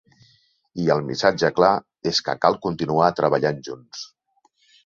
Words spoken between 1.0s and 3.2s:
missatge clar és que cal continuar